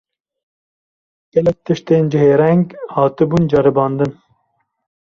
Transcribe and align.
Gelek 1.33 1.57
tiştên 1.65 2.03
cihêreng 2.11 2.65
hatibûn 2.93 3.43
ceribandin 3.51 4.11